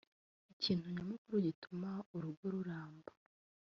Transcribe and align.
Ikintu 0.53 0.85
nyamukuru 0.95 1.35
gituma 1.47 1.89
urugo 2.15 2.43
ruramba 2.53 3.11